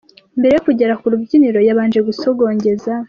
[0.39, 2.91] Mbere yo kugera ku rubyiniro, yabanje gusogongeza